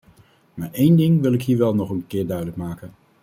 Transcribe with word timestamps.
Maar 0.53 0.69
één 0.71 0.95
ding 0.95 1.21
wil 1.21 1.33
ik 1.33 1.43
hier 1.43 1.57
wel 1.57 1.75
nog 1.75 1.89
een 1.89 2.07
keer 2.07 2.25
duidelijk 2.27 2.57
maken. 2.57 2.91